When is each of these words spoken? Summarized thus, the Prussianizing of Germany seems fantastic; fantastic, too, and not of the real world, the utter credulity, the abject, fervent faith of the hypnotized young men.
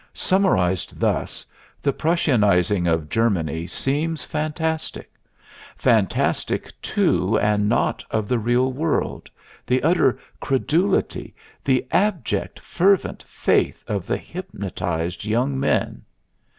Summarized 0.15 0.99
thus, 0.99 1.45
the 1.79 1.93
Prussianizing 1.93 2.87
of 2.91 3.07
Germany 3.07 3.67
seems 3.67 4.25
fantastic; 4.25 5.13
fantastic, 5.75 6.73
too, 6.81 7.37
and 7.39 7.69
not 7.69 8.03
of 8.09 8.27
the 8.27 8.39
real 8.39 8.71
world, 8.73 9.29
the 9.67 9.83
utter 9.83 10.17
credulity, 10.39 11.35
the 11.63 11.85
abject, 11.91 12.59
fervent 12.59 13.21
faith 13.27 13.83
of 13.87 14.07
the 14.07 14.17
hypnotized 14.17 15.23
young 15.23 15.59
men. 15.59 16.01